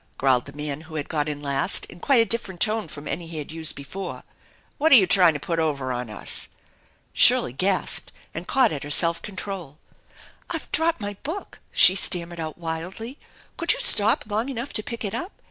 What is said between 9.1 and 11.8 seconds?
control. "I've dropped my book,"